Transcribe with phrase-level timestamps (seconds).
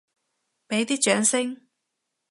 [0.67, 1.61] 畀啲掌聲！